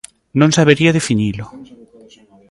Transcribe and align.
Non 0.39 0.55
sabería 0.57 0.95
definilo. 0.99 1.45